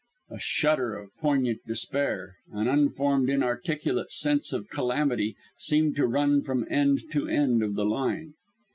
[0.31, 6.65] A shudder of poignant despair, an unformed, inarticulate sense of calamity, seemed to run from
[6.71, 8.33] end to end of the line.